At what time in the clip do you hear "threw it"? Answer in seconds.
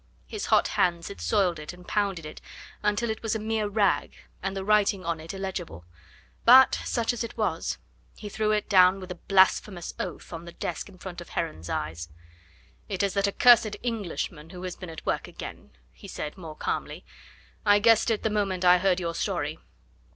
8.27-8.67